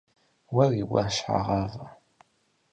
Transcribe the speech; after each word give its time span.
-Уэри 0.55 0.81
уэ, 0.91 1.03
щхьэгъавэ! 1.13 1.83